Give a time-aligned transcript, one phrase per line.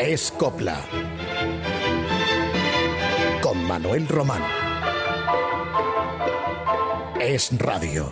[0.00, 0.80] Es Copla.
[3.40, 4.42] Con Manuel Román.
[7.20, 8.10] Es Radio.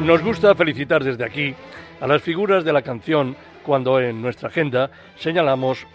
[0.00, 1.54] Nos gusta felicitar desde aquí
[2.00, 5.86] a las figuras de la canción cuando en nuestra agenda señalamos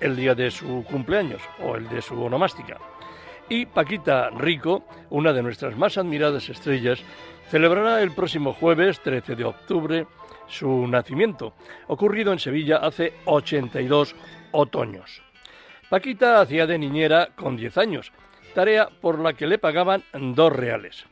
[0.00, 2.78] el día de su cumpleaños o el de su onomástica.
[3.48, 7.00] Y Paquita Rico, una de nuestras más admiradas estrellas,
[7.50, 10.06] celebrará el próximo jueves 13 de octubre
[10.46, 11.54] su nacimiento,
[11.88, 14.14] ocurrido en Sevilla hace 82
[14.52, 15.22] otoños.
[15.88, 18.12] Paquita hacía de niñera con 10 años,
[18.54, 21.04] tarea por la que le pagaban dos reales.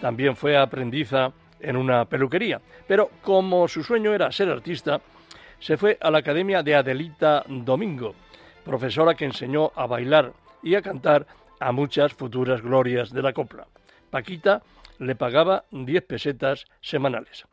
[0.00, 5.00] También fue aprendiza en una peluquería, pero como su sueño era ser artista,
[5.58, 8.14] se fue a la Academia de Adelita Domingo,
[8.64, 10.32] profesora que enseñó a bailar
[10.62, 11.26] y a cantar
[11.60, 13.66] a muchas futuras glorias de la copla.
[14.10, 14.62] Paquita
[14.98, 17.44] le pagaba 10 pesetas semanales.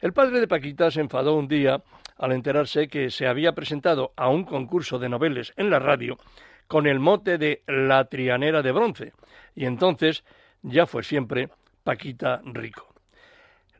[0.00, 1.82] El padre de Paquita se enfadó un día
[2.18, 6.18] al enterarse que se había presentado a un concurso de noveles en la radio
[6.66, 9.12] con el mote de La Trianera de Bronce,
[9.54, 10.24] y entonces
[10.62, 11.48] ya fue siempre
[11.84, 12.92] Paquita Rico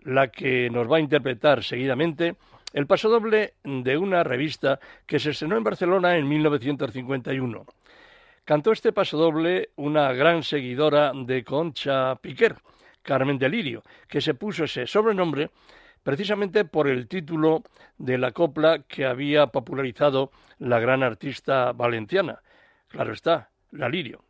[0.05, 2.36] la que nos va a interpretar seguidamente
[2.72, 7.66] el pasodoble de una revista que se estrenó en Barcelona en 1951.
[8.44, 12.56] Cantó este pasodoble una gran seguidora de Concha Piquer,
[13.02, 15.50] Carmen Delirio, que se puso ese sobrenombre
[16.02, 17.62] precisamente por el título
[17.98, 22.42] de la copla que había popularizado la gran artista valenciana.
[22.88, 24.24] Claro está, la Lirio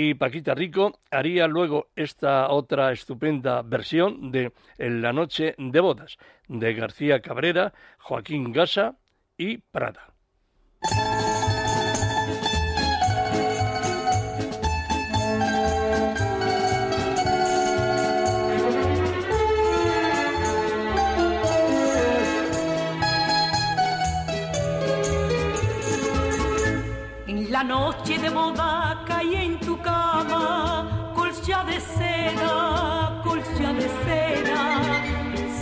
[0.00, 6.18] y Paquita Rico haría luego esta otra estupenda versión de En la noche de bodas
[6.46, 8.94] de García Cabrera, Joaquín Gasa
[9.36, 10.14] y Prada.
[27.26, 28.77] En la noche de boda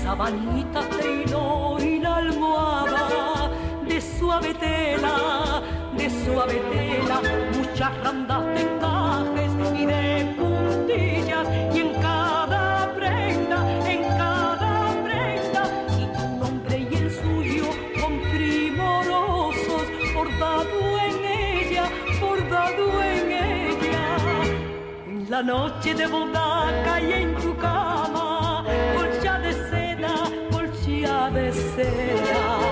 [0.07, 3.51] sabanita de hilo y la almohada
[3.89, 5.61] de suave tela,
[5.99, 7.19] de suave tela,
[7.57, 13.59] muchas randas de encajes y de puntillas y en cada prenda,
[13.95, 14.73] en cada
[15.05, 15.63] prenda,
[16.01, 17.67] y tu nombre y el suyo
[18.01, 21.85] con primorosos bordado en ella,
[22.21, 24.07] bordado en ella.
[25.09, 27.36] En la noche de boda caí en
[31.95, 32.66] de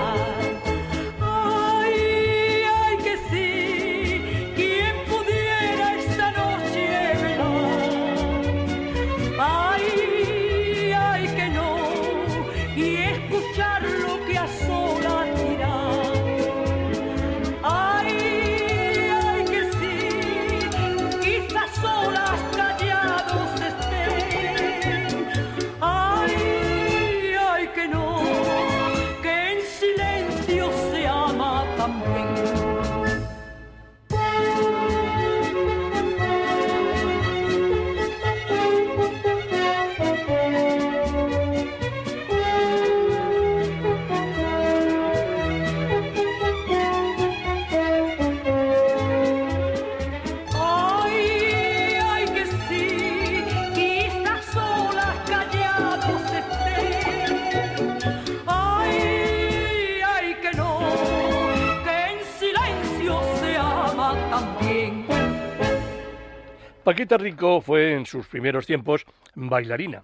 [67.05, 69.05] Paquita Rico fue en sus primeros tiempos
[69.35, 70.01] bailarina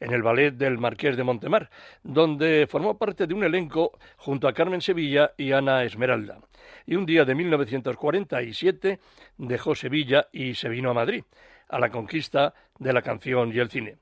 [0.00, 1.70] en el ballet del Marqués de Montemar,
[2.02, 6.40] donde formó parte de un elenco junto a Carmen Sevilla y Ana Esmeralda.
[6.86, 8.98] Y un día de 1947
[9.38, 11.22] dejó Sevilla y se vino a Madrid,
[11.68, 13.98] a la conquista de la canción y el cine.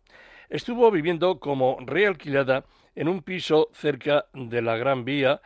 [0.49, 2.64] Estuvo viviendo como realquilada
[2.94, 5.43] en un piso cerca de la Gran Vía,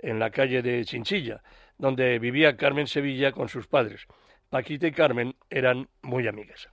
[0.00, 1.44] en la calle de Chinchilla,
[1.78, 4.08] donde vivía Carmen Sevilla con sus padres.
[4.50, 6.68] Paquita y Carmen eran muy amigas.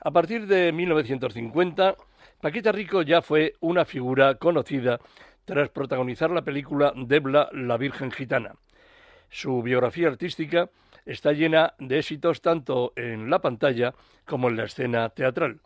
[0.00, 1.94] A partir de 1950,
[2.40, 4.98] Paquita Rico ya fue una figura conocida
[5.44, 8.56] tras protagonizar la película Debla, la Virgen Gitana.
[9.30, 10.70] Su biografía artística
[11.06, 13.94] está llena de éxitos tanto en la pantalla
[14.26, 15.60] como en la escena teatral.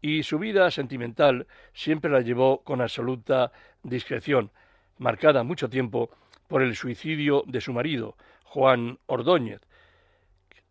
[0.00, 3.52] Y su vida sentimental siempre la llevó con absoluta
[3.82, 4.50] discreción,
[4.96, 6.08] marcada mucho tiempo
[6.48, 9.60] por el suicidio de su marido, Juan Ordóñez,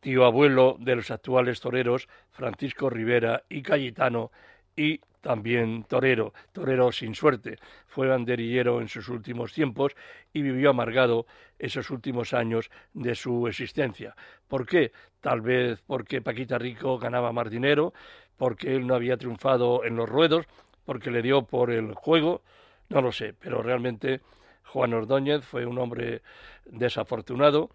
[0.04, 4.32] tío abuelo de los actuales toreros Francisco Rivera y Cayetano
[4.76, 7.58] y también torero, torero sin suerte.
[7.88, 9.96] Fue banderillero en sus últimos tiempos
[10.34, 11.26] y vivió amargado
[11.58, 14.14] esos últimos años de su existencia.
[14.50, 14.92] ¿Por qué?
[15.22, 17.94] Tal vez porque Paquita Rico ganaba más dinero,
[18.36, 20.48] porque él no había triunfado en los ruedos,
[20.84, 22.42] porque le dio por el juego,
[22.90, 24.20] no lo sé, pero realmente
[24.66, 26.24] Juan Ordóñez fue un hombre
[26.66, 27.70] desafortunado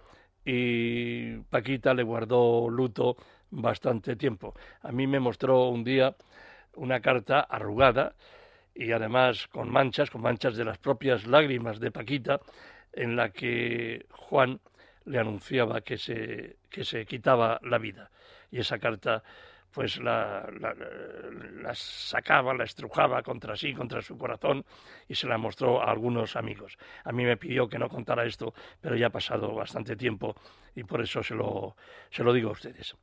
[0.51, 3.19] y Paquita le guardó luto
[3.51, 4.55] bastante tiempo.
[4.81, 6.17] A mí me mostró un día
[6.77, 8.15] una carta arrugada
[8.75, 12.41] y además con manchas, con manchas de las propias lágrimas de Paquita,
[12.95, 14.61] en la que Juan
[15.05, 18.11] le anunciaba que se, que se quitaba la vida.
[18.51, 19.23] Y esa carta
[19.73, 20.49] pues la,
[21.75, 24.65] sacaba, la estrujaba contra sí, contra su corazón,
[25.09, 26.79] y se la mostró a algunos amigos.
[27.05, 30.35] A mí me pidió que no contara esto, pero ya ha pasado bastante tiempo
[30.75, 31.77] y por eso se lo,
[32.11, 32.97] se lo digo a ustedes.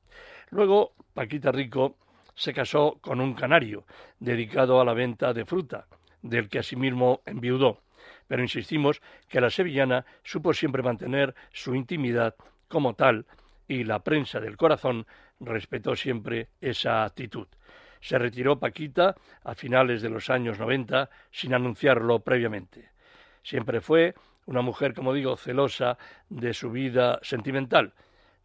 [0.50, 1.98] Luego, Paquita Rico
[2.34, 3.86] se casó con un canario
[4.20, 5.88] dedicado a la venta de fruta,
[6.22, 7.82] del que asimismo enviudó.
[8.28, 12.36] Pero insistimos que la sevillana supo siempre mantener su intimidad
[12.68, 13.26] como tal
[13.68, 15.08] y la prensa del corazón
[15.40, 17.48] respetó siempre esa actitud.
[18.02, 22.92] Se retiró Paquita a finales de los años noventa sin anunciarlo previamente.
[23.44, 24.16] Siempre fue
[24.46, 25.98] una mujer, como digo, celosa
[26.30, 27.94] de su vida sentimental,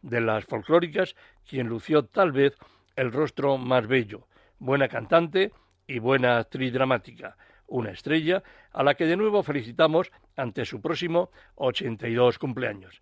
[0.01, 1.15] de las folclóricas,
[1.47, 2.55] quien lució tal vez
[2.95, 4.27] el rostro más bello,
[4.59, 5.51] buena cantante
[5.87, 11.31] y buena actriz dramática, una estrella a la que de nuevo felicitamos ante su próximo
[11.55, 13.01] 82 cumpleaños.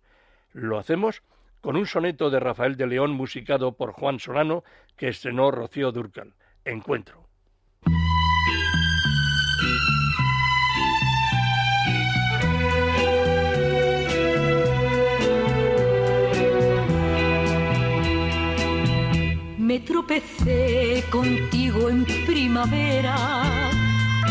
[0.52, 1.22] Lo hacemos
[1.60, 4.64] con un soneto de Rafael de León musicado por Juan Solano
[4.96, 6.34] que estrenó Rocío Durcal.
[6.64, 7.30] Encuentro.
[19.70, 23.70] Me tropecé contigo en primavera,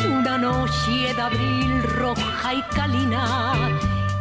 [0.05, 3.53] una noche de abril roja y calina,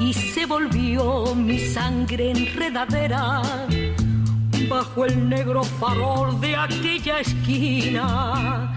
[0.01, 3.43] y se volvió mi sangre enredadera
[4.69, 8.75] bajo el negro farol de aquella esquina.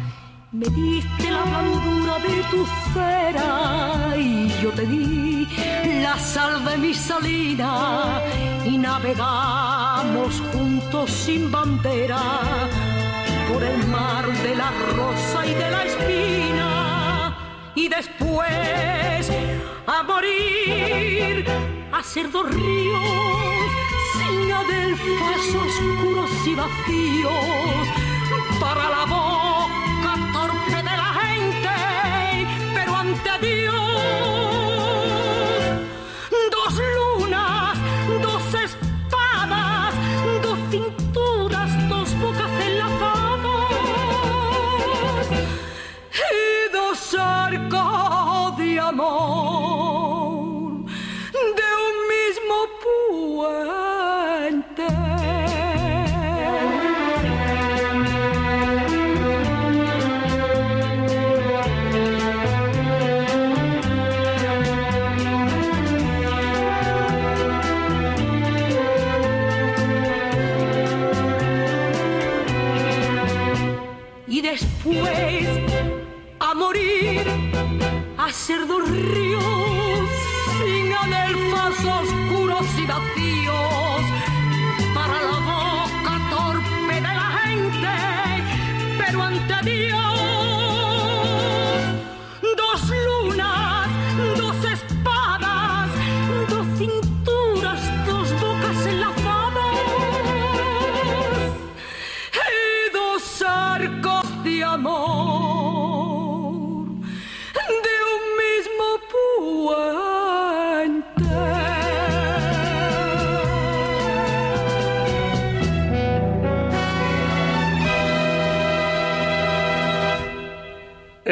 [0.52, 5.48] Me diste la blandura de tu cera y yo te di
[6.02, 8.22] la sal de mi salina
[8.66, 12.22] y navegamos juntos sin bandera
[13.52, 16.81] por el mar de la rosa y de la espina
[17.82, 19.32] y después
[19.88, 21.46] a morir
[21.92, 23.72] a ser dos ríos
[24.18, 27.88] sin adelfas oscuros y vacíos
[28.60, 31.74] para la boca torpe de la gente
[32.76, 33.30] pero ante
[49.02, 49.71] ser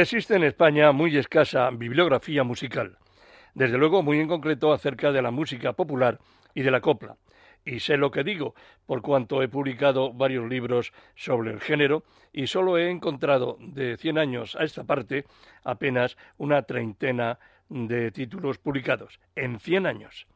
[0.02, 2.98] Existe en España muy escasa bibliografía musical,
[3.54, 6.20] desde luego muy en concreto acerca de la música popular
[6.56, 7.18] y de la copla.
[7.66, 12.48] Y sé lo que digo, por cuanto he publicado varios libros sobre el género y
[12.48, 15.26] solo he encontrado de 100 años a esta parte
[15.66, 17.38] apenas una treintena
[17.68, 20.28] de títulos publicados, en 100 años.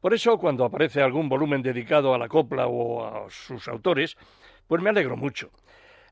[0.00, 4.16] Por eso, cuando aparece algún volumen dedicado a la copla o a sus autores,
[4.68, 5.50] pues me alegro mucho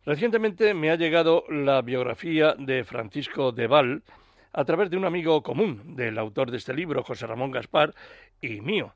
[0.07, 4.03] Recientemente me ha llegado la biografía de Francisco de Val,
[4.53, 7.95] a través de un amigo común del autor de este libro, José Ramón Gaspar,
[8.41, 8.95] y mío,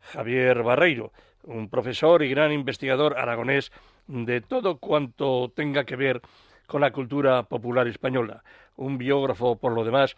[0.00, 3.72] Javier Barreiro, un profesor y gran investigador aragonés
[4.06, 6.22] de todo cuanto tenga que ver
[6.66, 8.44] con la cultura popular española,
[8.76, 10.14] un biógrafo por lo demás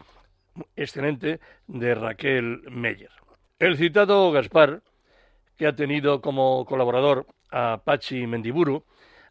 [0.77, 3.11] excelente de Raquel Meyer.
[3.59, 4.83] El citado Gaspar,
[5.57, 8.85] que ha tenido como colaborador a Pachi Mendiburu,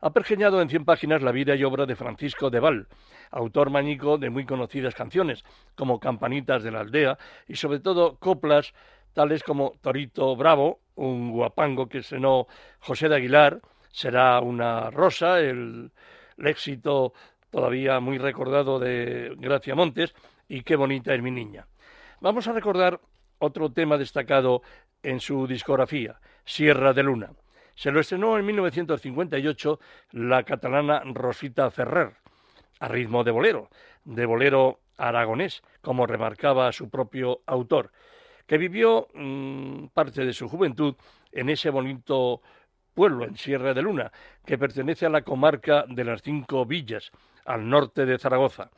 [0.05, 2.87] ha pergeñado en cien páginas la vida y obra de Francisco de Val,
[3.31, 5.43] autor mañico de muy conocidas canciones,
[5.73, 8.75] como Campanitas de la Aldea, y sobre todo coplas
[9.13, 12.45] tales como Torito Bravo, un guapango que estrenó
[12.81, 15.89] José de Aguilar, será una rosa, el,
[16.37, 17.13] éxito
[17.49, 20.13] todavía muy recordado de Gracia Montes,
[20.47, 21.65] y Qué bonita es mi niña.
[22.21, 22.99] Vamos a recordar
[23.39, 24.61] otro tema destacado
[25.01, 27.31] en su discografía, Sierra de Luna.
[27.75, 29.79] Se lo estrenó en 1958
[30.11, 32.13] la catalana Rosita Ferrer,
[32.79, 33.69] a ritmo de bolero,
[34.05, 37.91] de bolero aragonés, como remarcaba su propio autor,
[38.47, 40.95] que vivió mm, parte de su juventud
[41.33, 42.41] en ese bonito
[42.93, 44.11] pueblo, en Sierra de Luna,
[44.45, 47.11] que pertenece a la comarca de las Cinco Villas,
[47.43, 48.71] al norte de Zaragoza.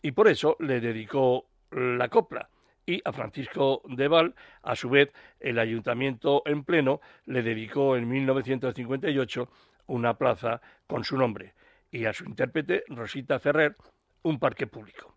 [0.00, 2.48] Y por eso le dedicó la copla,
[2.88, 8.08] y a Francisco de Val, a su vez, el ayuntamiento en pleno le dedicó en
[8.08, 9.48] 1958
[9.88, 11.54] una plaza con su nombre
[11.90, 13.76] y a su intérprete, Rosita Ferrer,
[14.22, 15.16] un parque público.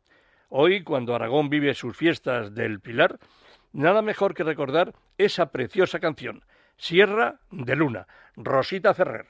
[0.49, 3.17] Hoy, cuando Aragón vive sus fiestas del Pilar,
[3.71, 6.43] nada mejor que recordar esa preciosa canción,
[6.75, 9.27] Sierra de Luna, Rosita Ferrer.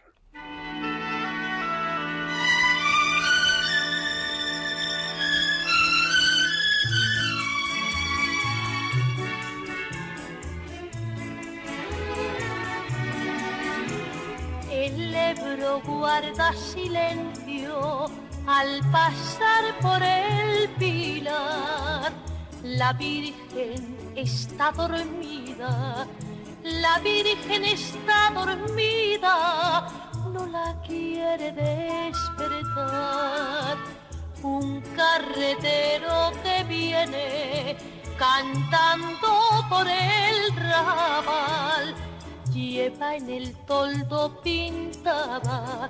[15.86, 18.06] Guarda silencio
[18.46, 22.12] al pasar por el pilar.
[22.64, 26.08] La Virgen está dormida,
[26.64, 29.88] la Virgen está dormida,
[30.32, 32.58] no la quiere despertar.
[34.44, 37.78] Un carretero que viene
[38.18, 41.96] cantando por el rabal
[42.54, 45.90] lleva en el toldo pintada,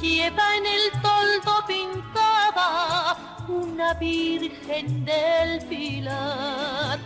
[0.00, 6.98] lleva en el toldo pintada una virgen del pilar.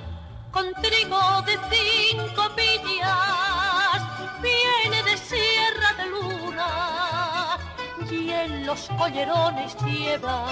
[0.51, 4.03] Con trigo de cinco piñas,
[4.43, 7.59] viene de Sierra de Luna,
[8.11, 10.47] y en los collerones lleva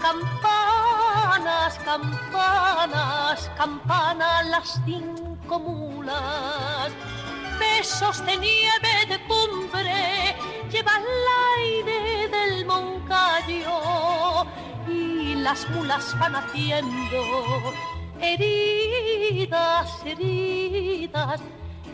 [0.00, 6.90] campanas, campanas, campanas las cinco mulas
[7.76, 10.36] besos de nieve de cumbre
[10.70, 11.26] llevan el
[11.58, 13.80] aire del Moncayo
[14.88, 17.72] y las mulas van haciendo
[18.20, 21.40] heridas, heridas,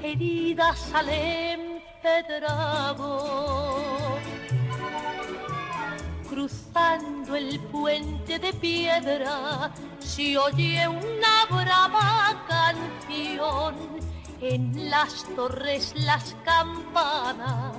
[0.03, 2.59] heridas al empedrado.
[6.29, 14.08] Cruzando el puente de piedra se oye una brava canción
[14.41, 17.77] en las torres las campanas,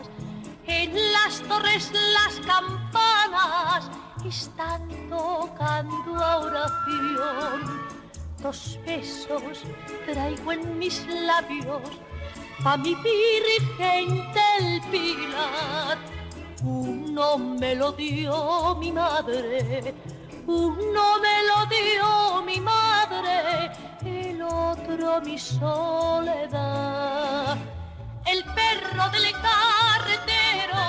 [0.67, 3.89] en las torres las campanas.
[4.25, 7.89] Están tocando oración.
[8.41, 9.63] Dos besos
[10.05, 11.81] traigo en mis labios.
[12.65, 15.97] A mi virgen del pilar.
[16.61, 19.95] Uno me lo dio mi madre,
[20.45, 22.98] uno me lo dio mi madre
[24.49, 26.49] otro mi soledad.
[28.25, 30.83] El perro del carretero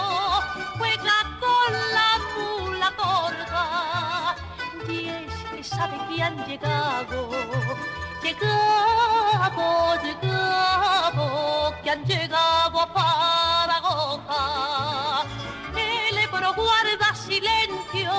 [0.78, 4.36] juega con la mula gorda
[4.88, 7.30] y es que sabe que han llegado,
[8.22, 14.42] llegado, llegado, que han llegado a Paragoja.
[15.76, 18.12] El Ebro guarda silencio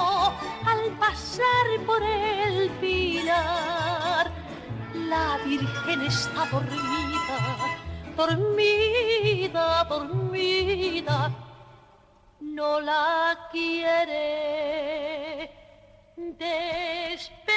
[0.65, 4.10] al pasar por el pilar
[5.11, 7.37] la Virgen está dormida,
[8.15, 11.31] dormida, dormida,
[12.39, 15.51] no la quiere
[16.15, 17.51] despertar.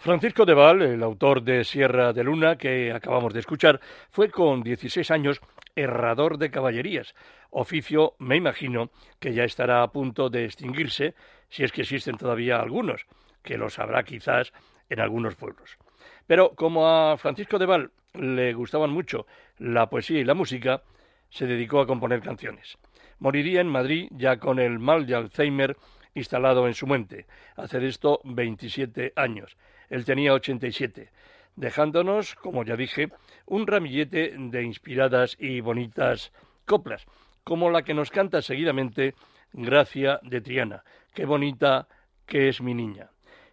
[0.00, 4.64] Francisco de Val, el autor de Sierra de Luna que acabamos de escuchar, fue con
[4.64, 5.40] 16 años
[5.76, 7.14] herrador de caballerías,
[7.50, 11.14] oficio, me imagino, que ya estará a punto de extinguirse
[11.48, 13.06] si es que existen todavía algunos,
[13.42, 14.52] que los habrá quizás
[14.88, 15.78] en algunos pueblos.
[16.26, 19.26] Pero como a Francisco de Val le gustaban mucho
[19.58, 20.82] la poesía y la música,
[21.30, 22.78] se dedicó a componer canciones.
[23.18, 25.76] Moriría en Madrid ya con el mal de Alzheimer
[26.14, 27.26] instalado en su mente.
[27.56, 29.56] Hace de esto 27 años.
[29.88, 31.10] Él tenía 87,
[31.54, 33.10] dejándonos, como ya dije,
[33.46, 36.32] un ramillete de inspiradas y bonitas
[36.64, 37.06] coplas,
[37.44, 39.14] como la que nos canta seguidamente
[39.58, 40.84] Gracia de Triana.
[41.14, 41.88] Qué bonita
[42.26, 43.08] que es mi niña,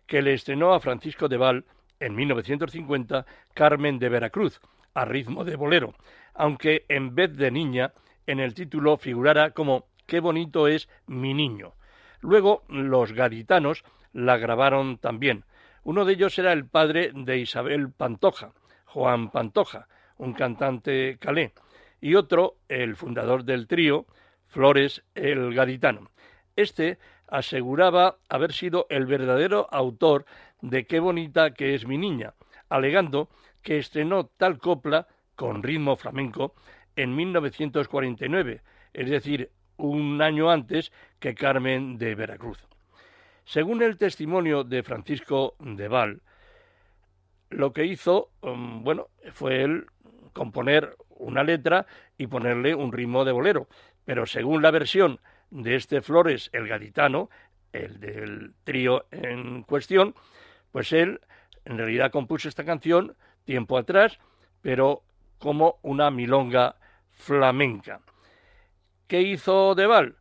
[0.06, 1.64] que le estrenó a Francisco de Val
[2.02, 4.60] en 1950 Carmen de Veracruz,
[4.94, 5.96] a ritmo de bolero,
[6.34, 7.94] aunque en vez de niña,
[8.28, 11.74] en el título figurara como Qué bonito es mi niño.
[12.20, 15.46] Luego los gaditanos la grabaron también.
[15.86, 18.52] Uno de ellos era el padre de Isabel Pantoja,
[18.84, 21.54] Juan Pantoja, un cantante calé,
[22.02, 24.06] y otro, el fundador del trío,
[24.54, 26.12] Flores el Gaditano.
[26.56, 30.26] Este aseguraba haber sido el verdadero autor
[30.62, 32.36] de Qué bonita que es mi niña,
[32.70, 33.30] alegando
[33.64, 36.54] que estrenó tal copla con ritmo flamenco
[36.96, 38.62] en 1949,
[38.94, 42.60] es decir, un año antes que Carmen de Veracruz.
[43.46, 46.22] Según el testimonio de Francisco de Val,
[47.50, 49.88] lo que hizo, um, bueno, fue él
[50.34, 51.86] componer una letra
[52.18, 53.68] y ponerle un ritmo de bolero,
[54.06, 55.20] pero según la versión
[55.50, 57.30] de este Flores el gaditano,
[57.72, 60.16] el del trío en cuestión,
[60.72, 61.22] pues él
[61.66, 64.20] en realidad compuso esta canción tiempo atrás,
[64.62, 65.04] pero
[65.38, 66.76] como una milonga
[67.12, 68.02] flamenca.
[69.08, 70.16] ¿Qué hizo Deval?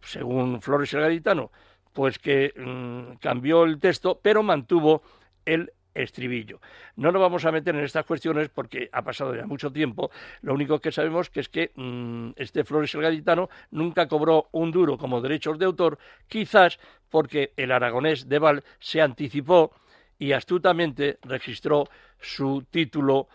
[0.00, 1.50] Según Flores el Gaditano,
[1.92, 5.02] pues que mm, cambió el texto, pero mantuvo
[5.44, 6.60] el estribillo.
[6.96, 10.10] No nos vamos a meter en estas cuestiones porque ha pasado ya mucho tiempo.
[10.42, 14.70] Lo único que sabemos que es que mm, este Flores el Gaditano nunca cobró un
[14.70, 16.78] duro como derechos de autor, quizás
[17.08, 19.72] porque el aragonés de Val se anticipó
[20.18, 21.88] y astutamente registró
[22.20, 23.28] su título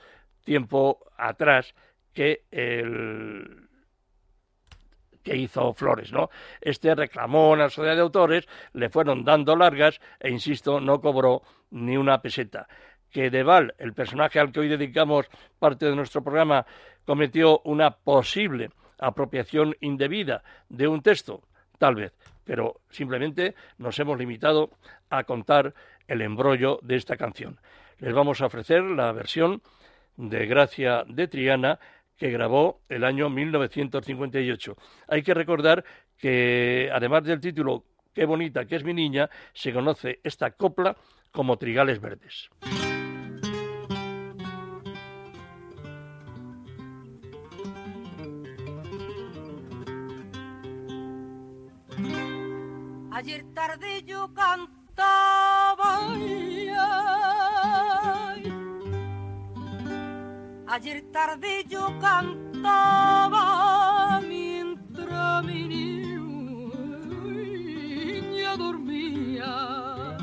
[0.43, 1.73] tiempo atrás
[2.13, 3.62] que el
[5.23, 6.29] que hizo Flores, ¿no?
[6.61, 11.41] Este reclamó a la sociedad de autores, le fueron dando largas e insisto, no cobró
[11.71, 12.67] ni una peseta.
[13.09, 15.27] Que Deval, el personaje al que hoy dedicamos
[15.59, 16.65] parte de nuestro programa,
[17.05, 21.41] cometió una posible apropiación indebida de un texto,
[21.77, 24.71] tal vez, pero simplemente nos hemos limitado
[25.09, 25.73] a contar
[26.07, 27.59] el embrollo de esta canción.
[27.99, 29.61] Les vamos a ofrecer la versión
[30.17, 31.79] de Gracia de Triana
[32.23, 34.77] que grabó el año 1958.
[35.09, 35.83] Hay que recordar
[36.17, 37.83] que, además del título
[38.13, 40.95] Qué bonita que es mi niña, se conoce esta copla
[41.33, 42.49] como Trigales Verdes.
[60.75, 63.39] Ayer tarde yo cantaba
[64.27, 65.67] mientras mi
[68.07, 70.17] niña dormía.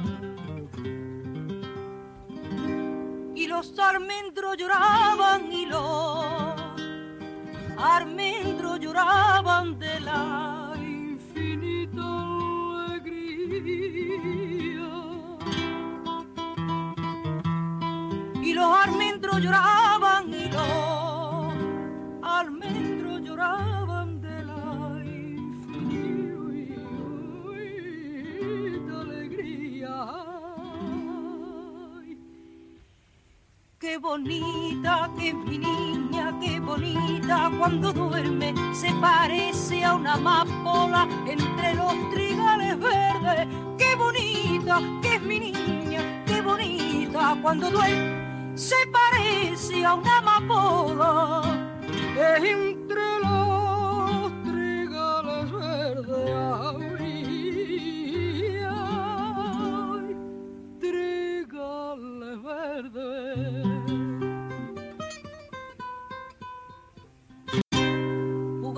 [3.36, 6.24] Y los almendros lloraban y los
[7.78, 12.02] almendros lloraban de la infinita
[12.86, 13.70] alegría.
[18.42, 19.79] Y los almendros lloraban
[33.90, 41.74] qué bonita que mi niña, qué bonita cuando duerme, se parece a una amapola entre
[41.74, 43.48] los trigales verdes.
[43.78, 51.42] Qué bonita que es mi niña, qué bonita cuando duerme se parece a una amapola
[52.16, 53.39] entre los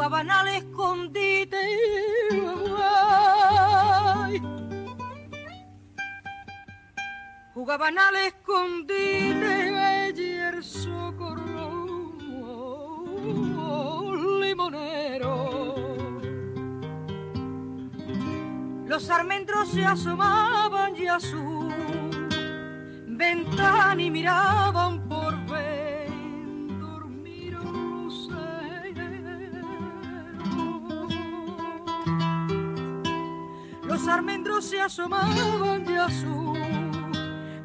[0.02, 1.78] Jugaban al escondite.
[7.54, 10.08] jugaban al escondite
[10.48, 12.16] el socorro
[14.40, 15.76] limonero.
[18.88, 21.72] Los almendros se asomaban y a su
[23.06, 25.01] ventana y miraban
[34.02, 36.54] Los almendros se asomaban y a su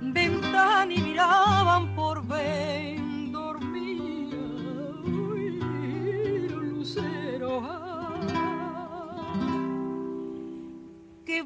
[0.01, 4.35] ventana y miraban por ven dormía
[6.47, 7.87] los luceros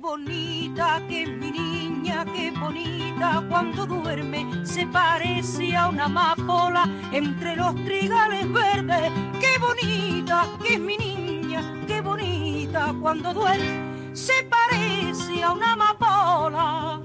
[0.02, 7.56] bonita que es mi niña, qué bonita cuando duerme, se parece a una amapola entre
[7.56, 9.12] los trigales verdes.
[9.40, 17.02] Qué bonita que es mi niña, qué bonita cuando duerme, se parece a una amapola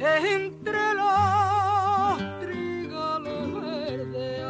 [0.00, 4.44] entre los trigales verdes.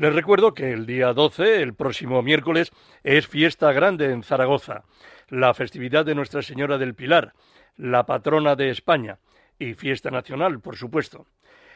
[0.00, 2.72] Les recuerdo que el día 12, el próximo miércoles,
[3.04, 4.84] es fiesta grande en Zaragoza,
[5.28, 7.34] la festividad de Nuestra Señora del Pilar,
[7.76, 9.18] la patrona de España,
[9.58, 11.26] y fiesta nacional, por supuesto.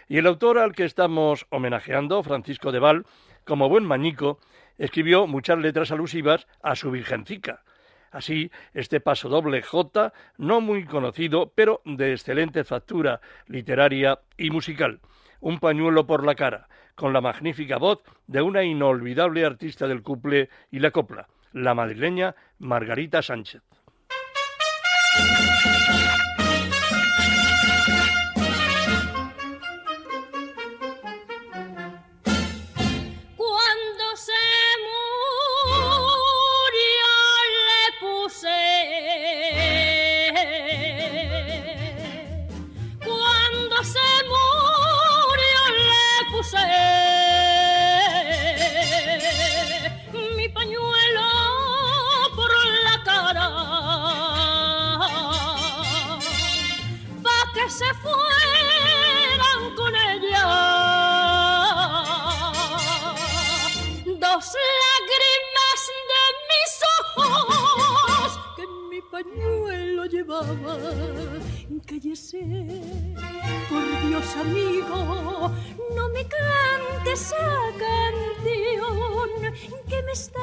[0.09, 3.05] Y el autor al que estamos homenajeando, Francisco de Val,
[3.45, 4.39] como buen mañico,
[4.79, 7.63] escribió muchas letras alusivas a su virgencica.
[8.11, 15.01] Así, este paso doble J, no muy conocido, pero de excelente factura literaria y musical.
[15.41, 20.49] Un pañuelo por la cara, con la magnífica voz de una inolvidable artista del couple
[20.71, 23.63] y la copla, la madrileña Margarita Sánchez.
[69.25, 70.79] Pañuelo llevaba.
[71.87, 72.41] Cállese,
[73.69, 75.51] por Dios amigo,
[75.95, 77.37] no me cante esa
[77.79, 79.31] canción
[79.89, 80.41] que me está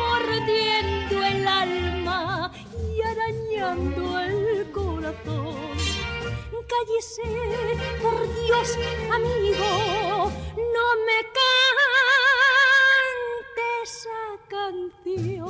[0.00, 2.52] mordiendo el alma
[2.94, 5.66] y arañando el corazón
[6.68, 7.22] cállese,
[8.02, 8.78] por Dios,
[9.12, 12.42] amigo, no me cante
[13.82, 15.48] esa canción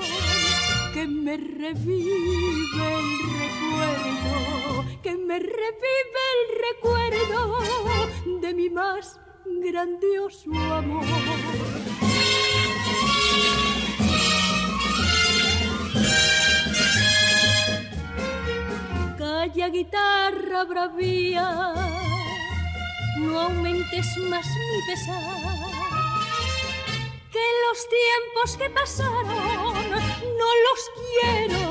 [0.92, 3.08] que me revive el
[3.42, 7.58] recuerdo, que me revive el recuerdo
[8.40, 11.04] de mi más grandioso amor.
[19.18, 21.74] Calla guitarra bravía,
[23.18, 25.55] no aumentes más mi pesar.
[27.36, 29.90] Que los tiempos que pasaron
[30.40, 31.62] no los quiero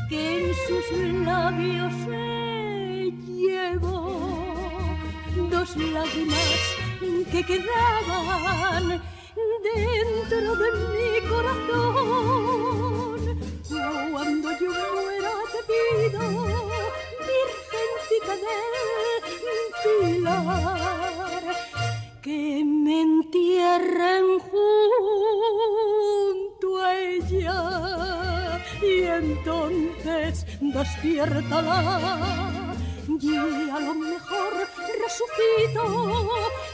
[0.08, 0.86] que en sus
[1.24, 4.02] labios se llevó
[5.48, 6.60] dos lágrimas
[7.30, 8.84] que quedaban
[9.62, 13.20] dentro de mi corazón.
[14.12, 16.69] Cuando yo muera te pido,
[17.80, 19.24] Virgencita del
[19.82, 21.44] Pilar,
[22.22, 25.18] que me entierren junto
[26.78, 27.58] a ella
[28.82, 31.78] y entonces despiértala
[33.20, 34.52] y a lo mejor
[35.02, 35.84] resucito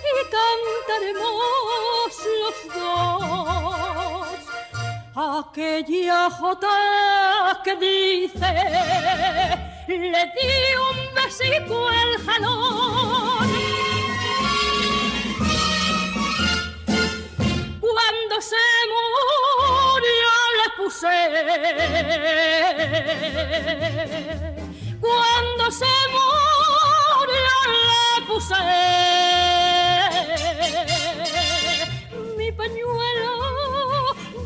[0.05, 4.39] y cantaremos los dos.
[5.15, 8.53] Aquella jota que dice,
[9.89, 10.51] le di
[10.89, 13.51] un besico el jalón.
[17.81, 21.17] Cuando se murió le puse.
[25.01, 28.63] Cuando se murió le puse.
[32.37, 33.33] Mi pañuelo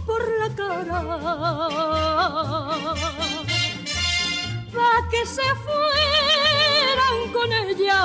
[0.04, 1.00] por la cara
[5.26, 8.00] se fueran con ella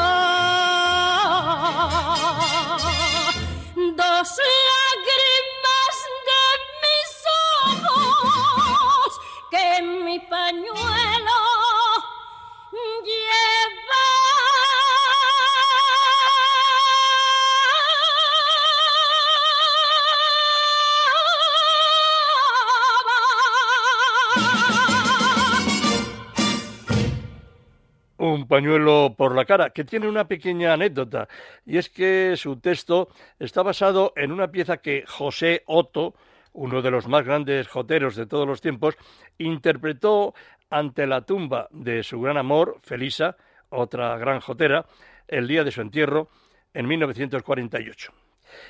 [28.46, 31.28] Un pañuelo por la cara, que tiene una pequeña anécdota,
[31.66, 36.14] y es que su texto está basado en una pieza que José Otto,
[36.54, 38.98] uno de los más grandes joteros de todos los tiempos,
[39.40, 40.36] interpretó
[40.70, 43.36] ante la tumba de su gran amor, Felisa,
[43.70, 44.86] otra gran jotera,
[45.28, 46.30] el día de su entierro
[46.72, 48.14] en 1948.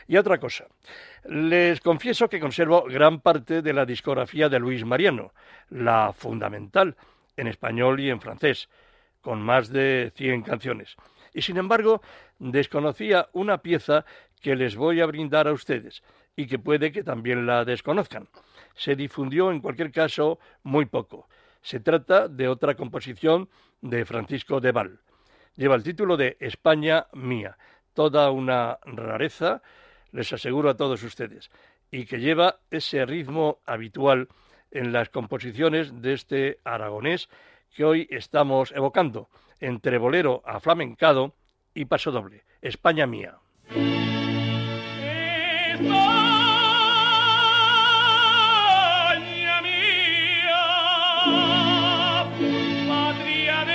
[0.07, 0.67] Y otra cosa,
[1.25, 5.33] les confieso que conservo gran parte de la discografía de Luis Mariano,
[5.69, 6.95] la fundamental,
[7.35, 8.69] en español y en francés,
[9.25, 10.95] con más de 100 canciones.
[11.33, 12.03] Y sin embargo,
[12.37, 14.05] desconocía una pieza
[14.39, 16.03] que les voy a brindar a ustedes
[16.35, 18.27] y que puede que también la desconozcan.
[18.75, 21.27] Se difundió en cualquier caso muy poco.
[21.63, 23.49] Se trata de otra composición
[23.81, 24.99] de Francisco de Val.
[25.55, 27.57] Lleva el título de España mía,
[27.95, 29.63] toda una rareza,
[30.11, 31.49] les aseguro a todos ustedes,
[31.89, 34.27] y que lleva ese ritmo habitual
[34.69, 37.27] en las composiciones de este aragonés
[37.75, 41.35] que hoy estamos evocando, entre bolero a flamencado
[41.73, 43.37] y paso doble, España mía.
[52.87, 53.65] patria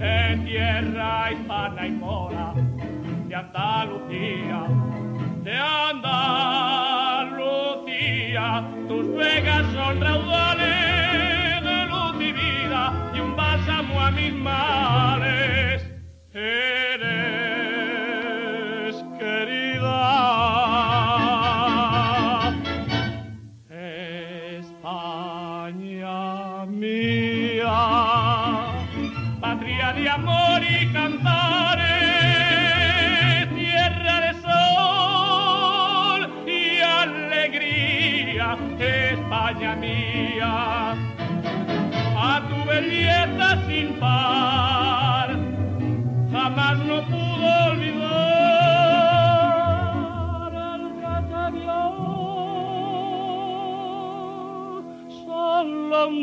[0.00, 4.62] en tierra hispana y mora de Andalucía,
[5.42, 6.04] de Andalucía,
[8.88, 10.63] tus vegas son raudales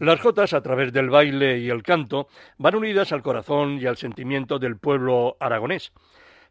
[0.00, 3.98] Las jotas, a través del baile y el canto, van unidas al corazón y al
[3.98, 5.92] sentimiento del pueblo aragonés.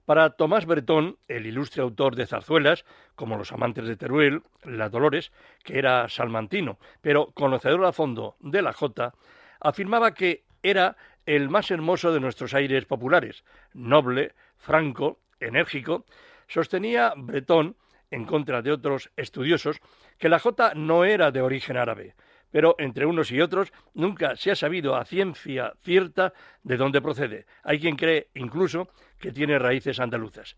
[0.06, 2.86] Para Tomás Bretón, el ilustre autor de zarzuelas,
[3.16, 5.32] como Los amantes de Teruel, La Dolores,
[5.64, 9.16] que era salmantino, pero conocedor a fondo de la jota,
[9.60, 16.06] afirmaba que era el más hermoso de nuestros aires populares, noble, franco, enérgico.
[16.48, 17.78] Sostenía Bretón,
[18.12, 19.82] en contra de otros estudiosos,
[20.20, 22.14] que la jota no era de origen árabe,
[22.52, 26.34] pero entre unos y otros nunca se ha sabido a ciencia cierta
[26.64, 27.46] de dónde procede.
[27.64, 30.58] Hay quien cree incluso que tiene raíces andaluzas.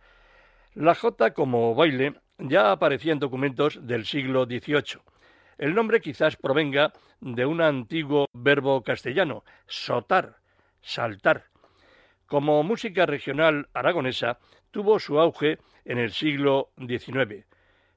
[0.74, 5.02] La jota como baile ya aparecía en documentos del siglo XVIII.
[5.58, 10.38] El nombre quizás provenga de un antiguo verbo castellano, sotar,
[10.82, 11.46] saltar.
[12.26, 14.40] Como música regional aragonesa,
[14.72, 17.46] tuvo su auge en el siglo XIX.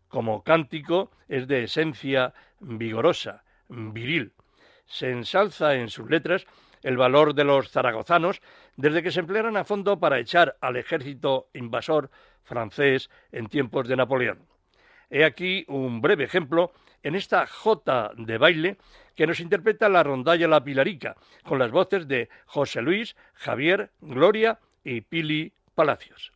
[0.08, 3.43] Como cántico es de esencia vigorosa,
[3.74, 4.32] viril.
[4.86, 6.46] Se ensalza en sus letras
[6.82, 8.40] el valor de los zaragozanos
[8.76, 12.10] desde que se emplearon a fondo para echar al ejército invasor
[12.42, 14.46] francés en tiempos de Napoleón.
[15.10, 18.78] He aquí un breve ejemplo en esta jota de baile
[19.14, 24.58] que nos interpreta la rondalla La Pilarica, con las voces de José Luis, Javier, Gloria
[24.82, 26.32] y Pili Palacios.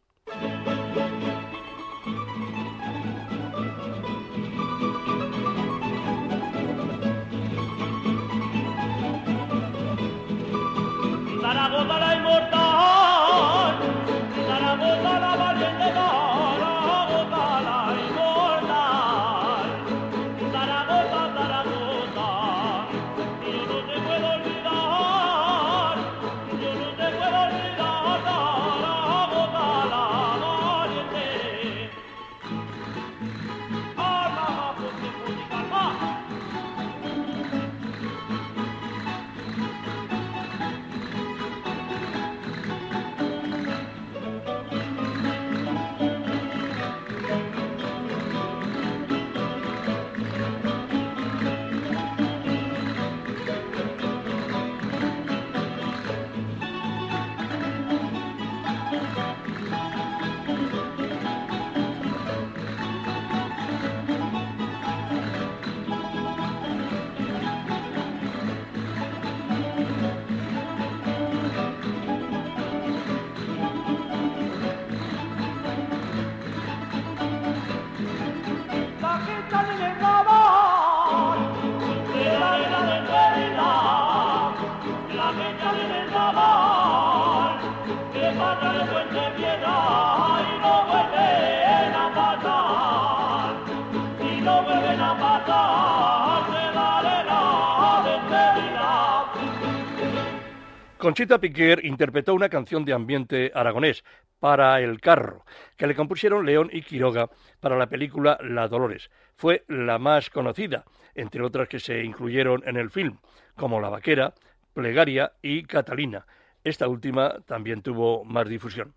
[101.19, 104.05] Conchita Piquer interpretó una canción de ambiente aragonés,
[104.39, 105.45] Para el carro,
[105.77, 107.29] que le compusieron León y Quiroga
[107.59, 109.11] para la película La Dolores.
[109.35, 110.85] Fue la más conocida,
[111.17, 113.19] entre otras que se incluyeron en el film,
[113.57, 114.33] como La Vaquera,
[114.73, 116.25] Plegaria y Catalina.
[116.63, 118.95] Esta última también tuvo más difusión.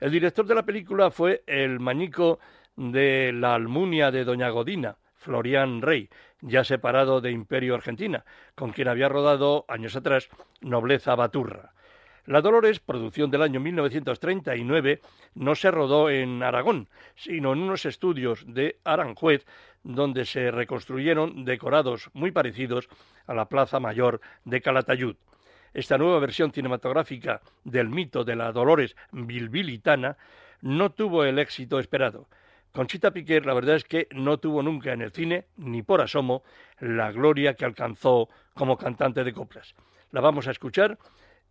[0.00, 2.40] El director de la película fue el mañico
[2.76, 6.10] de la Almunia de Doña Godina, Florian Rey,
[6.42, 10.28] ya separado de Imperio Argentina, con quien había rodado años atrás
[10.60, 11.72] Nobleza Baturra.
[12.26, 15.00] La Dolores, producción del año 1939,
[15.34, 19.46] no se rodó en Aragón, sino en unos estudios de Aranjuez,
[19.82, 22.88] donde se reconstruyeron decorados muy parecidos
[23.26, 25.16] a la Plaza Mayor de Calatayud.
[25.72, 30.16] Esta nueva versión cinematográfica del mito de la Dolores bilbilitana
[30.60, 32.28] no tuvo el éxito esperado.
[32.74, 36.42] Conchita Piquer, la verdad es que no tuvo nunca en el cine, ni por asomo,
[36.80, 39.76] la gloria que alcanzó como cantante de coplas.
[40.10, 40.98] La vamos a escuchar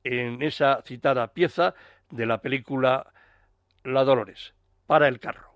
[0.04, 1.76] en esa citada pieza
[2.10, 3.14] de la película
[3.86, 4.54] La Dolores,
[4.86, 5.53] para el carro.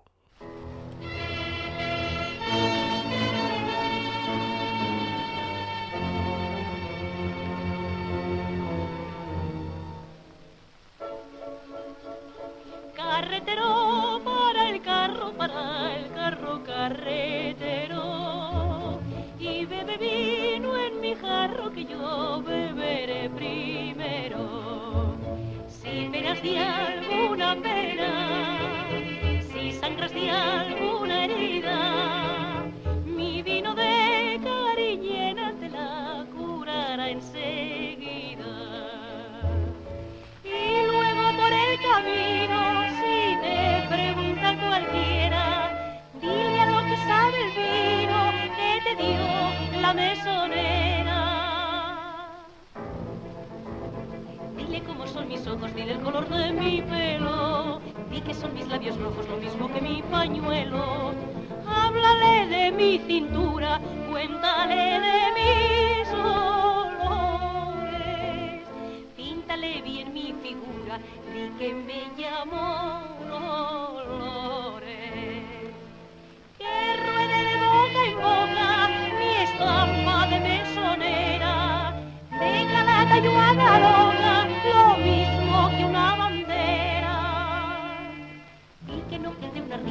[21.78, 25.14] Que yo beberé primero.
[25.68, 28.58] Si penas de alguna pena,
[29.52, 32.64] si sangras de alguna herida,
[33.04, 38.54] mi vino de cariñena te la curará enseguida.
[40.44, 42.60] Y luego por el camino,
[42.98, 43.58] si te
[43.94, 45.44] pregunta cualquiera,
[47.06, 48.20] sabe el vino
[48.56, 50.87] que te dio la mesonera.
[55.28, 59.36] Mis ojos, dile el color de mi pelo, di que son mis labios rojos lo
[59.36, 61.12] mismo que mi pañuelo.
[61.66, 67.28] Háblale de mi cintura, cuéntale de mis olores,
[69.16, 70.98] píntale bien mi figura,
[71.32, 72.98] di que me llamo
[83.20, 84.37] yo haga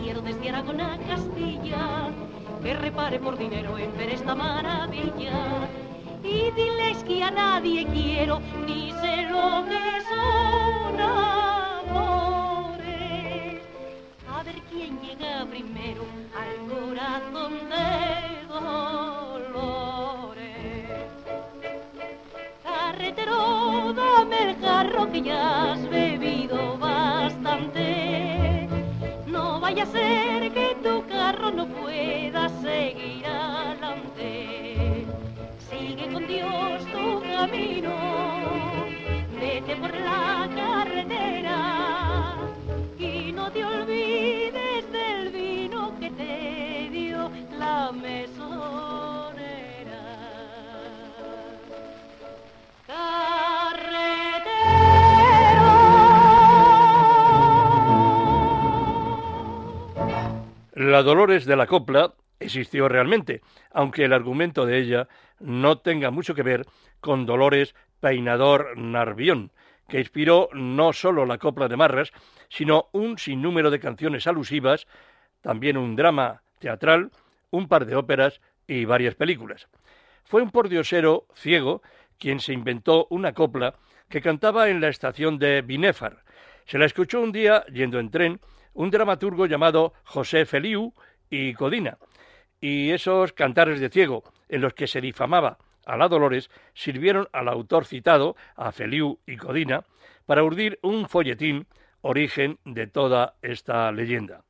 [0.08, 2.10] arriero desde Aragón a Castilla,
[2.64, 5.68] que repare por dinero en ver esta maravilla.
[6.24, 12.22] Y diles que a nadie quiero, ni sé lo que son amores.
[14.34, 16.06] A ver quién llega primero
[16.36, 17.88] al corazón de
[23.94, 26.78] dame el jarro que ya has bebido.
[29.92, 35.06] Ser que tu carro no pueda seguir adelante.
[35.70, 37.96] Sigue con Dios tu camino,
[39.40, 42.36] vete por la carretera
[42.98, 49.36] y no te olvides del vino que te dio la mesón.
[52.88, 54.27] Carretera
[60.78, 65.08] La Dolores de la copla existió realmente, aunque el argumento de ella
[65.40, 66.68] no tenga mucho que ver
[67.00, 69.52] con Dolores Peinador Narvión,
[69.90, 72.12] que inspiró no solo la copla de Marras,
[72.50, 74.86] sino un sinnúmero de canciones alusivas,
[75.42, 77.10] también un drama teatral,
[77.50, 79.68] un par de óperas y varias películas.
[80.26, 81.82] Fue un pordiosero ciego
[82.20, 83.74] quien se inventó una copla
[84.10, 86.24] que cantaba en la estación de Binéfar.
[86.68, 88.40] Se la escuchó un día, yendo en tren,
[88.78, 90.94] un dramaturgo llamado José Feliu
[91.32, 91.98] y Codina,
[92.62, 97.48] y esos cantares de ciego en los que se difamaba a la Dolores sirvieron al
[97.48, 99.84] autor citado, a Feliu y Codina,
[100.28, 101.66] para urdir un folletín
[102.02, 104.44] origen de toda esta leyenda.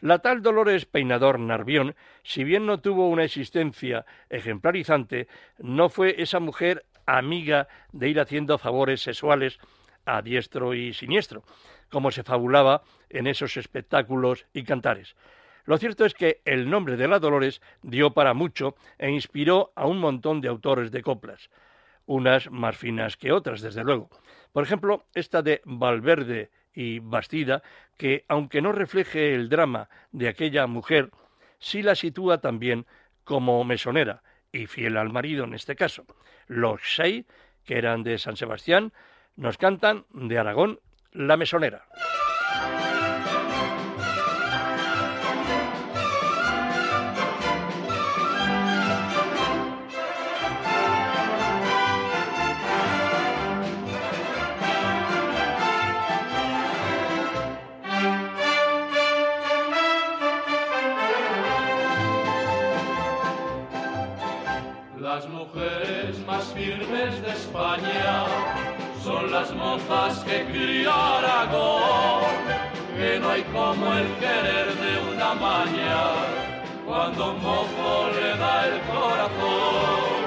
[0.00, 5.28] La tal Dolores Peinador Narvión, si bien no tuvo una existencia ejemplarizante,
[5.58, 9.58] no fue esa mujer amiga de ir haciendo favores sexuales
[10.06, 11.44] a diestro y siniestro,
[11.94, 15.14] como se fabulaba en esos espectáculos y cantares.
[15.64, 19.86] Lo cierto es que el nombre de la Dolores dio para mucho e inspiró a
[19.86, 21.50] un montón de autores de coplas,
[22.04, 24.10] unas más finas que otras, desde luego.
[24.50, 27.62] Por ejemplo, esta de Valverde y Bastida,
[27.96, 31.12] que, aunque no refleje el drama de aquella mujer,
[31.60, 32.86] sí la sitúa también
[33.22, 36.04] como mesonera, y fiel al marido en este caso.
[36.48, 37.24] Los seis,
[37.64, 38.92] que eran de San Sebastián,
[39.36, 40.80] nos cantan de Aragón
[41.14, 41.82] la mesonera.
[70.54, 72.22] Cría Aragón,
[72.96, 76.02] que no hay como el querer de una maña
[76.86, 80.22] cuando un mozo le da el corazón,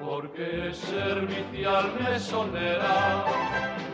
[0.00, 3.24] porque es servicial mesonera,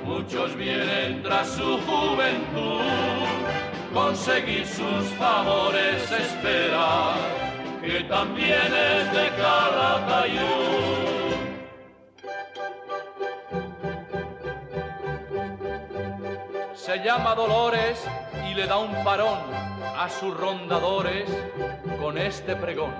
[0.05, 2.83] muchos vienen tras su juventud,
[3.95, 7.15] conseguir sus favores esperar
[7.83, 10.70] que también es de Calatayud.
[16.81, 18.03] Se llama Dolores
[18.51, 19.39] y le da un parón
[19.99, 21.29] a sus rondadores
[22.01, 22.95] con este pregón.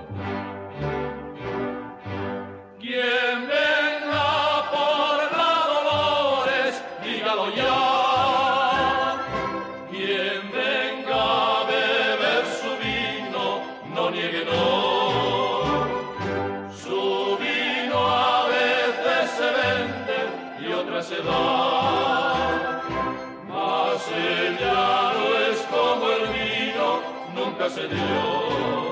[27.61, 28.90] Nunca se dio.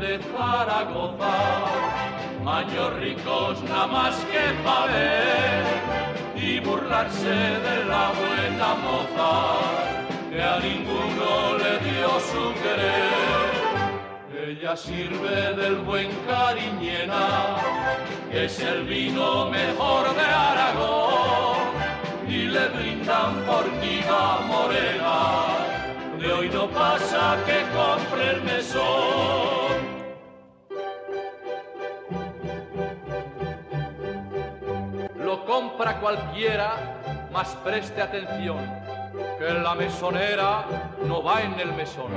[0.00, 1.36] De Zaragoza,
[2.46, 5.64] años ricos nada más que pa' ver
[6.36, 9.90] y burlarse de la buena moza
[10.30, 13.50] que a ninguno le dio su querer.
[14.48, 17.56] Ella sirve del buen cariñena,
[18.30, 21.58] que es el vino mejor de Aragón,
[22.26, 25.80] y le brindan porquiga morena.
[26.18, 29.09] De hoy no pasa que compre el mesón.
[35.60, 36.72] Compra cualquiera,
[37.30, 38.58] mas preste atención,
[39.38, 40.64] que la mesonera
[41.06, 42.10] no va en el mesón.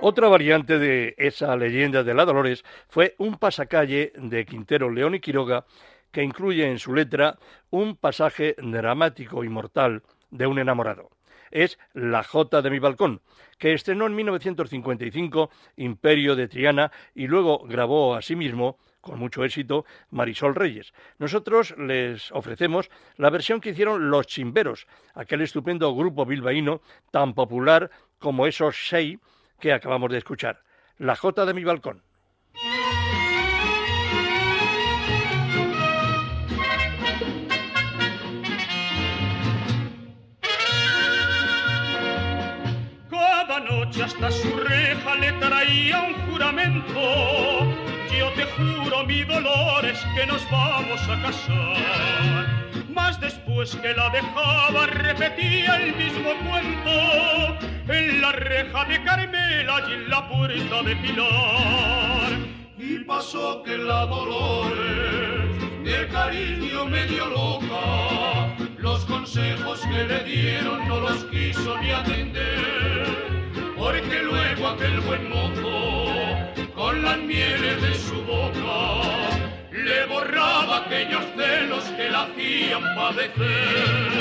[0.00, 5.20] Otra variante de esa leyenda de la Dolores fue un pasacalle de Quintero León y
[5.20, 5.66] Quiroga
[6.10, 11.10] que incluye en su letra un pasaje dramático y mortal de un enamorado.
[11.50, 13.20] Es La Jota de mi balcón,
[13.58, 19.44] que estrenó en 1955 Imperio de Triana y luego grabó a sí mismo con mucho
[19.44, 20.92] éxito Marisol Reyes.
[21.18, 27.90] Nosotros les ofrecemos la versión que hicieron Los Chimberos, aquel estupendo grupo bilbaíno tan popular
[28.18, 29.18] como esos seis
[29.60, 30.62] que acabamos de escuchar.
[30.98, 32.02] La Jota de mi balcón.
[43.98, 47.00] Noche hasta su reja le traía un juramento.
[48.16, 52.46] Yo te juro, mi dolores, que nos vamos a casar.
[52.94, 59.92] Mas después que la dejaba repetía el mismo cuento en la reja de Carmela y
[59.94, 62.32] en la puerta de Pilar.
[62.78, 65.48] Y pasó que la Dolores
[65.82, 73.17] de cariño medio loca, los consejos que le dieron no los quiso ni atender,
[73.88, 76.04] porque luego aquel buen mozo,
[76.74, 79.00] con las mieles de su boca,
[79.72, 84.18] le borraba aquellos celos que la hacían padecer.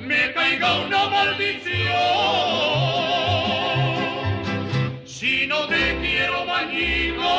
[0.00, 1.84] me caiga una maldición.
[5.04, 7.34] Si no te quiero bañico,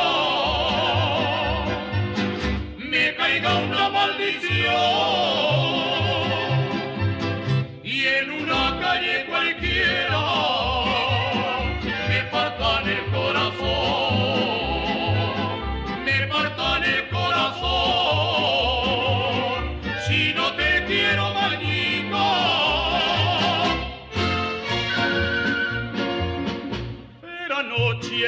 [2.78, 5.65] me caiga una maldición.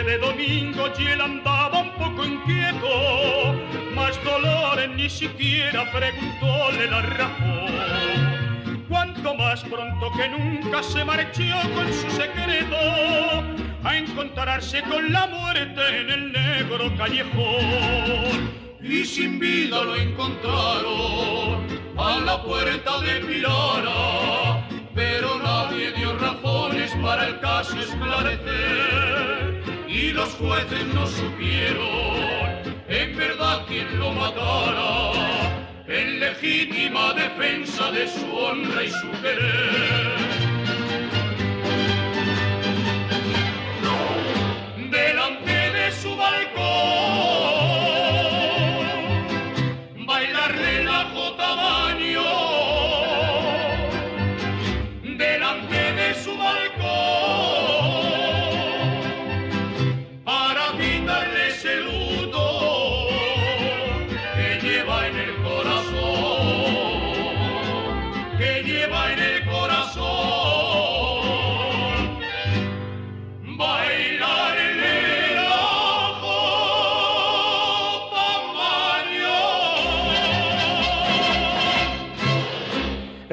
[0.05, 3.55] De domingo y él andaba un poco inquieto,
[3.94, 8.84] mas Dolores ni siquiera preguntóle la razón.
[8.88, 12.76] Cuanto más pronto que nunca se marchó con su secreto
[13.82, 18.57] a encontrarse con la muerte en el negro callejón.
[18.80, 27.26] y sin vida lo encontraron a la puerta de Pilara, pero nadie dio razones para
[27.26, 29.38] el caso esclarecer
[29.89, 32.59] y los jueces no supieron
[32.89, 35.12] en verdad quién lo matara
[35.86, 40.28] en legítima defensa de su honra y su querer.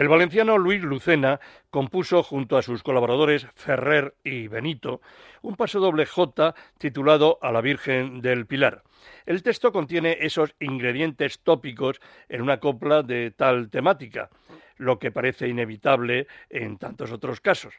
[0.05, 1.39] El valenciano Luis Lucena
[1.71, 5.01] compuso junto a sus colaboradores Ferrer y Benito
[5.41, 8.83] un paso doble J titulado A la Virgen del Pilar.
[9.25, 11.99] El texto contiene esos ingredientes tópicos
[12.29, 14.29] en una copla de tal temática,
[14.77, 17.73] lo que parece inevitable en tantos otros casos.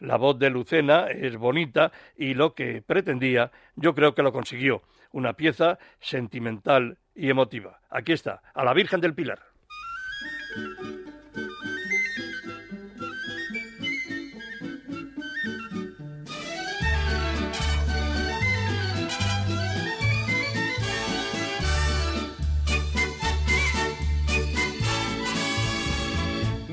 [0.00, 4.82] La voz de Lucena es bonita y lo que pretendía yo creo que lo consiguió,
[5.12, 7.78] una pieza sentimental y emotiva.
[7.88, 9.38] Aquí está, A la Virgen del Pilar.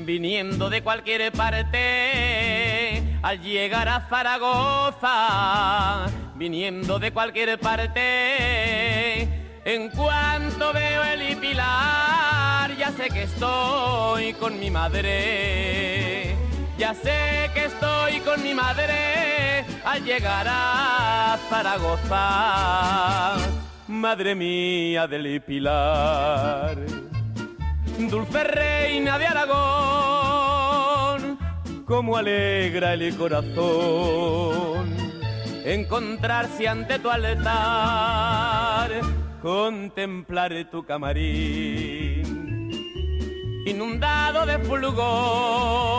[0.06, 5.06] Viniendo de cualquier parte, al llegar a Zaragoza,
[6.36, 9.22] viniendo de cualquier parte,
[9.64, 16.36] en cuanto veo el Pilar, ya sé que estoy con mi madre,
[16.78, 23.34] ya sé que estoy con mi madre, al llegar a Zaragoza,
[23.88, 27.05] madre mía del Pilar
[27.98, 29.56] dulce reina de Aragón,
[31.86, 34.96] como alegra el corazón
[35.66, 38.90] encontrarse ante tu altar,
[39.42, 42.24] contemplar tu camarín,
[43.66, 45.96] inundado de fulgor,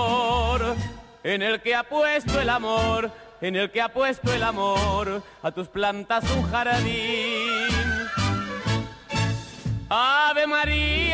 [1.24, 5.52] en el que ha puesto el amor, en el que ha puesto el amor, a
[5.52, 7.68] tus plantas un jardín.
[9.90, 11.07] Ave María,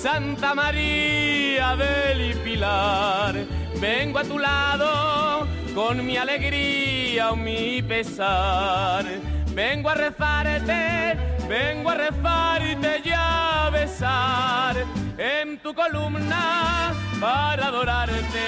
[0.00, 3.34] Santa María del Pilar,
[3.80, 5.44] vengo a tu lado
[5.74, 9.04] con mi alegría o mi pesar.
[9.52, 11.18] Vengo a rezarte,
[11.48, 14.76] vengo a rezarte y a besar
[15.18, 18.46] en tu columna para adorarte,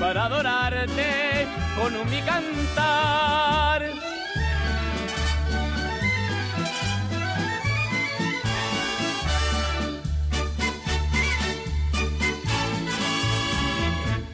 [0.00, 3.82] para adorarte con mi cantar.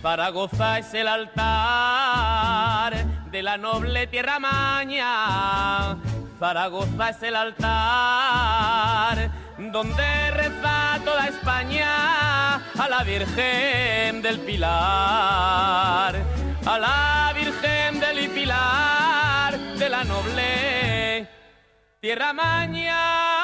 [0.05, 2.93] Zaragoza es el altar
[3.31, 5.97] de la noble tierra maña.
[6.39, 16.15] Zaragoza es el altar donde reza toda España a la Virgen del Pilar,
[16.67, 21.31] a la Virgen del Pilar de la noble
[22.03, 23.43] tierra maña.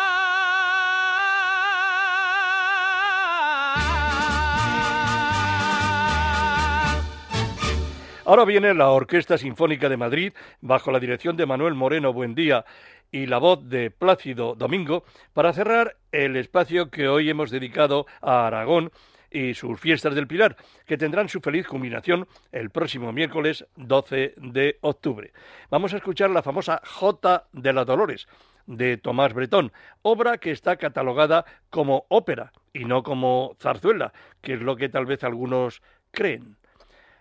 [8.25, 12.67] Ahora viene la Orquesta Sinfónica de Madrid, bajo la dirección de Manuel Moreno Buendía
[13.11, 18.47] y la voz de Plácido Domingo, para cerrar el espacio que hoy hemos dedicado a
[18.47, 18.93] Aragón
[19.31, 20.57] y sus fiestas del Pilar,
[20.87, 25.33] que tendrán su feliz culminación el próximo miércoles 12 de octubre.
[25.71, 28.29] Vamos a escuchar la famosa Jota de la Dolores,
[28.67, 34.13] de Tomás Bretón, obra que está catalogada como ópera y no como zarzuela,
[34.43, 36.60] que es lo que tal vez algunos creen.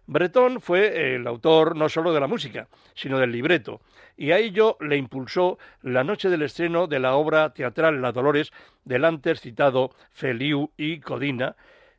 [0.10, 3.82] Bretón fue el autor no solo de la música, sino del libreto,
[4.18, 8.52] y a ello le impulsó la noche del estreno de la obra teatral La Dolores
[8.84, 11.56] del antes citado Feliu y Codina,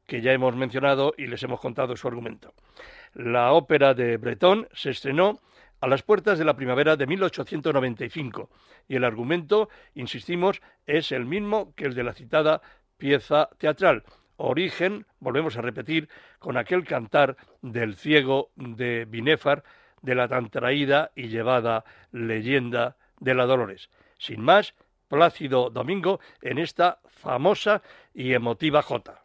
[0.09, 2.53] que ya hemos mencionado y les hemos contado su argumento.
[3.15, 5.39] La ópera de Bretón se estrenó
[5.81, 8.51] a las puertas de la primavera de 1895
[8.89, 12.61] y el argumento, insistimos, es el mismo que el de la citada
[12.99, 14.03] pieza teatral,
[14.41, 19.63] origen, volvemos a repetir, con aquel cantar del ciego de Binéfar,
[20.03, 23.91] de la tan traída y llevada leyenda de la Dolores.
[24.19, 24.75] Sin más,
[25.09, 27.83] Plácido Domingo en esta famosa
[28.15, 29.25] y emotiva jota.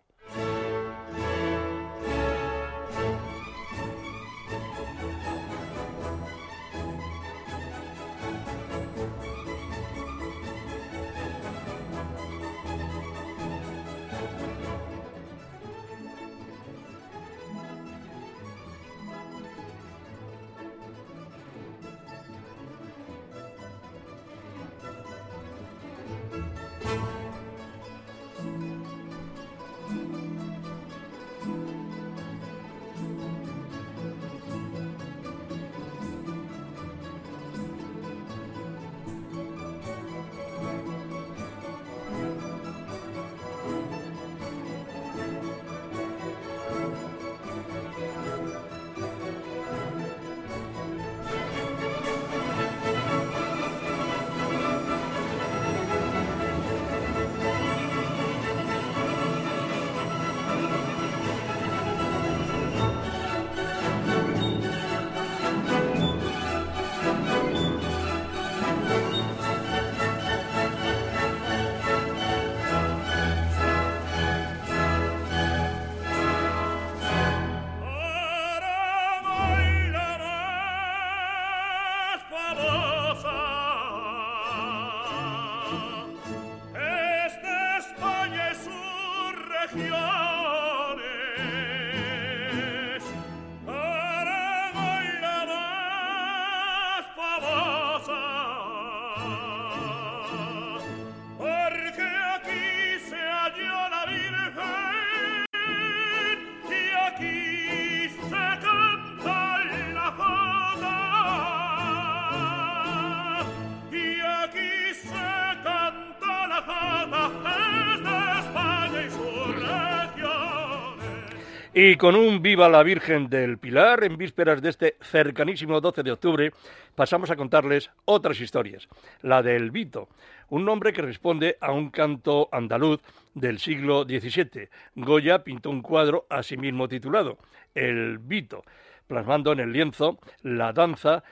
[121.78, 126.12] Y con un Viva la Virgen del Pilar, en vísperas de este cercanísimo 12 de
[126.14, 126.54] octubre,
[126.96, 128.88] pasamos a contarles otras historias.
[129.22, 130.08] La del Vito,
[130.48, 133.02] un nombre que responde a un canto andaluz
[133.34, 134.70] del siglo XVII.
[134.96, 137.40] Goya pintó un cuadro a sí mismo titulado
[137.74, 138.64] El Vito,
[139.06, 141.26] plasmando en el lienzo la danza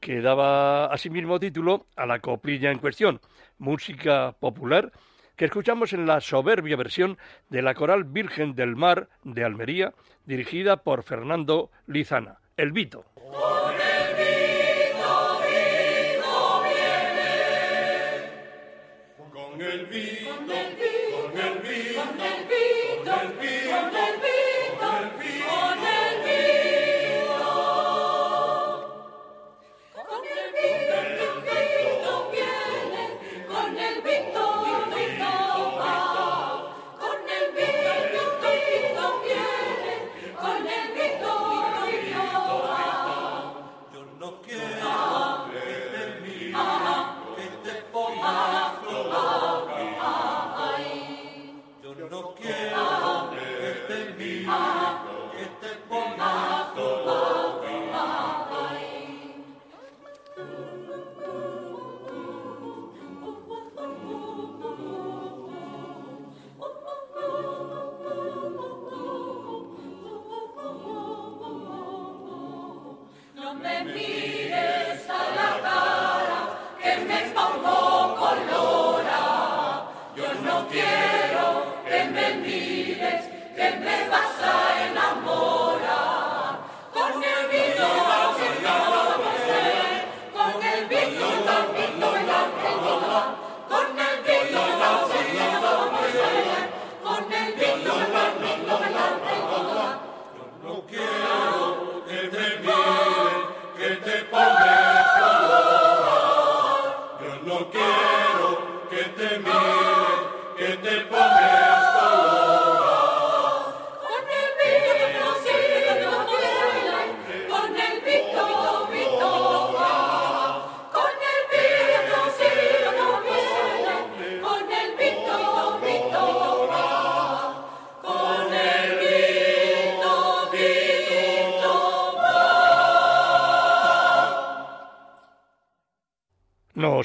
[0.00, 3.20] que daba a sí mismo título a la coplilla en cuestión,
[3.58, 4.92] música popular
[5.40, 7.16] que escuchamos en la soberbia versión
[7.48, 9.94] de la Coral Virgen del Mar de Almería,
[10.26, 13.06] dirigida por Fernando Lizana, El Vito.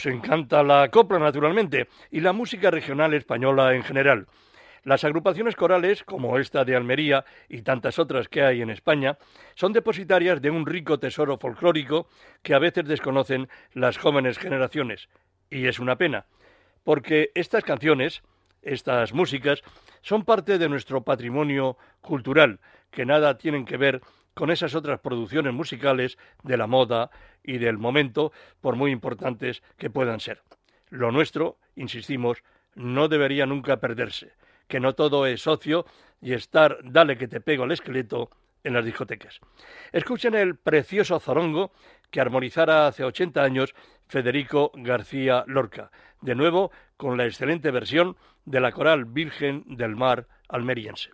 [0.06, 4.28] Encanta la copla, naturalmente, y la música regional española en general.
[4.84, 9.18] Las agrupaciones corales, como esta de Almería y tantas otras que hay en España,
[9.56, 12.08] son depositarias de un rico tesoro folclórico
[12.43, 15.10] que a veces desconocen las jóvenes generaciones.
[15.49, 16.28] Y es una pena,
[16.84, 18.22] porque estas canciones,
[18.62, 19.64] estas músicas,
[20.01, 22.60] son parte de nuestro patrimonio cultural,
[22.91, 24.01] que nada tienen que ver
[24.36, 27.10] con esas otras producciones musicales de la moda
[27.44, 28.32] y del momento,
[28.62, 30.44] por muy importantes que puedan ser.
[30.90, 32.44] Lo nuestro, insistimos,
[32.76, 34.34] no debería nunca perderse,
[34.68, 35.86] que no todo es socio
[36.22, 38.30] y estar dale que te pego al esqueleto
[38.64, 39.40] en las discotecas.
[39.92, 41.72] Escuchen el precioso zorongo
[42.12, 43.74] que armonizara hace 80 años
[44.08, 50.28] Federico García Lorca, de nuevo con la excelente versión de la coral Virgen del Mar
[50.50, 51.12] almeriense.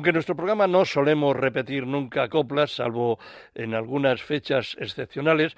[0.00, 3.18] Aunque en nuestro programa no solemos repetir nunca coplas, salvo
[3.54, 5.54] en algunas fechas excepcionales,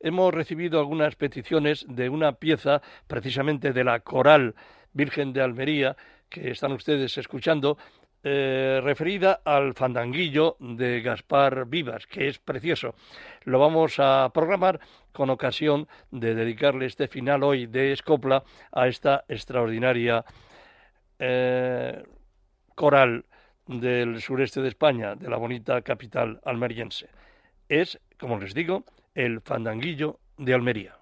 [0.00, 4.54] hemos recibido algunas peticiones de una pieza precisamente de la coral
[4.92, 5.96] Virgen de Almería
[6.28, 7.78] que están ustedes escuchando,
[8.22, 12.96] eh, referida al fandanguillo de Gaspar Vivas, que es precioso.
[13.44, 14.78] Lo vamos a programar
[15.10, 20.22] con ocasión de dedicarle este final hoy de Escopla a esta extraordinaria
[21.18, 22.02] eh,
[22.74, 23.24] coral
[23.66, 27.08] del sureste de España, de la bonita capital almeriense.
[27.68, 30.96] Es, como les digo, el fandanguillo de Almería.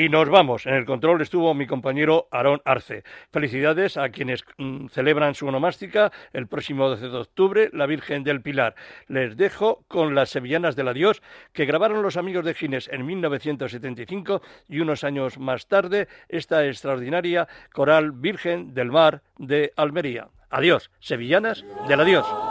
[0.00, 0.64] Y nos vamos.
[0.64, 3.04] En el control estuvo mi compañero Aarón Arce.
[3.30, 8.40] Felicidades a quienes mm, celebran su onomástica el próximo 12 de octubre, la Virgen del
[8.40, 8.74] Pilar.
[9.08, 11.20] Les dejo con las Sevillanas del Adiós
[11.52, 14.40] que grabaron los amigos de Gines en 1975
[14.70, 20.28] y unos años más tarde esta extraordinaria coral Virgen del Mar de Almería.
[20.48, 22.49] Adiós, Sevillanas del Adiós.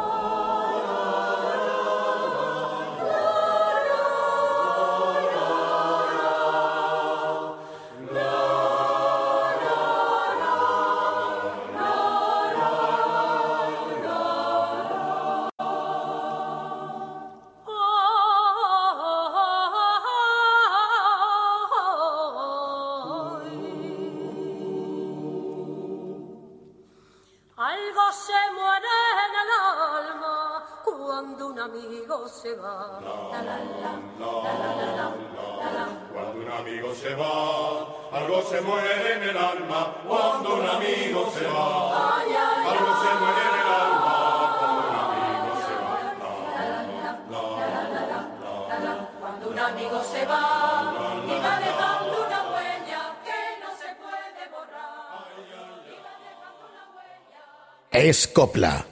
[58.09, 58.87] Es Copla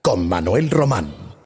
[0.00, 1.21] con Manuel Román.